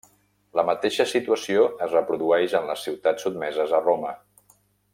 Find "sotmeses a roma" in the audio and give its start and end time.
3.27-4.15